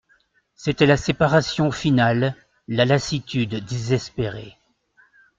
C'était 0.55 0.87
la 0.87 0.97
séparation 0.97 1.69
finale, 1.69 2.35
la 2.67 2.85
lassitude 2.85 3.63
désespérée. 3.63 4.57